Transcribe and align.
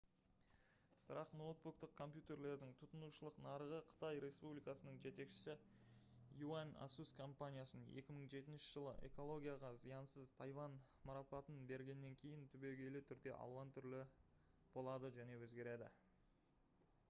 бірақ 1.09 1.33
ноутбуктық 1.39 1.91
компьютерлердің 1.97 2.71
тұтынушылық 2.79 3.35
нарығы 3.47 3.81
қытай 3.89 4.21
республикасының 4.25 4.97
жетекшісі 5.03 5.55
юань 6.45 6.73
asus 6.87 7.11
компаниясын 7.21 7.85
2007 7.99 8.57
жылы 8.65 8.95
«экологияға 9.11 9.71
зиянсыз 9.83 10.33
тайвань» 10.41 10.79
марапатын 11.11 11.63
бергеннен 11.75 12.17
кейін 12.25 12.49
түбегейлі 12.57 13.03
түрде 13.13 13.37
алуан 13.45 13.75
түрлі 13.77 14.03
болады 14.79 15.13
және 15.21 15.39
өзгереді 15.45 15.95